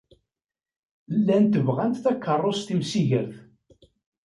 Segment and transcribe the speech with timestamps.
[1.17, 3.33] Llant bɣant takeṛṛust timsigert.